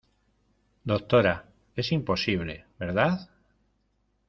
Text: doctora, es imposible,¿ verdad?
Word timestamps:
doctora, 0.83 1.45
es 1.75 1.91
imposible,¿ 1.91 2.65
verdad? 2.79 3.29